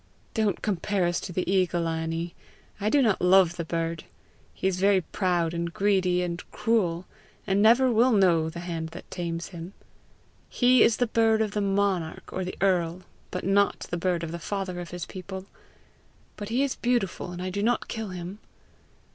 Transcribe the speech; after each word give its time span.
"Don't 0.33 0.63
compare 0.63 1.05
us 1.05 1.19
to 1.19 1.31
the 1.31 1.47
eagle, 1.47 1.87
Annie. 1.87 2.33
I 2.79 2.89
do 2.89 3.03
not 3.03 3.21
love 3.21 3.55
the 3.55 3.63
bird. 3.63 4.05
He 4.51 4.65
is 4.67 4.79
very 4.79 5.01
proud 5.01 5.53
and 5.53 5.71
greedy 5.71 6.23
and 6.23 6.41
cruel, 6.49 7.05
and 7.45 7.61
never 7.61 7.91
will 7.91 8.11
know 8.11 8.49
the 8.49 8.61
hand 8.61 8.89
that 8.93 9.11
tames 9.11 9.49
him. 9.49 9.73
He 10.49 10.81
is 10.81 10.97
the 10.97 11.05
bird 11.05 11.39
of 11.39 11.51
the 11.51 11.61
monarch 11.61 12.27
or 12.33 12.43
the 12.43 12.57
earl, 12.61 13.03
not 13.43 13.81
the 13.91 13.95
bird 13.97 14.23
of 14.23 14.31
the 14.31 14.39
father 14.39 14.79
of 14.79 14.89
his 14.89 15.05
people. 15.05 15.45
But 16.35 16.49
he 16.49 16.63
is 16.63 16.73
beautiful, 16.73 17.31
and 17.31 17.39
I 17.39 17.51
do 17.51 17.61
not 17.61 17.87
kill 17.87 18.09
him." 18.09 18.39